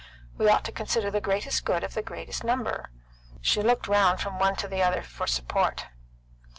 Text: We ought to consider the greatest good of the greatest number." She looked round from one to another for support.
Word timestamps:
We 0.35 0.49
ought 0.49 0.65
to 0.65 0.71
consider 0.71 1.11
the 1.11 1.21
greatest 1.21 1.63
good 1.63 1.83
of 1.83 1.93
the 1.93 2.01
greatest 2.01 2.43
number." 2.43 2.89
She 3.39 3.61
looked 3.61 3.87
round 3.87 4.19
from 4.19 4.39
one 4.39 4.55
to 4.55 4.65
another 4.73 5.03
for 5.03 5.27
support. 5.27 5.85